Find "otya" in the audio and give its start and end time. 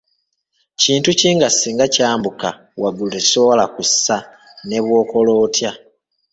5.43-5.71